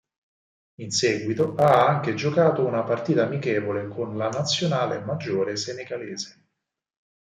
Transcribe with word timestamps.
In 0.79 0.89
seguito 0.89 1.53
ha 1.53 1.87
anche 1.87 2.15
giocato 2.15 2.65
una 2.65 2.81
partita 2.81 3.25
amichevole 3.27 3.87
con 3.87 4.17
la 4.17 4.29
Nazionale 4.29 4.99
maggiore 5.01 5.55
senegalese. 5.55 6.43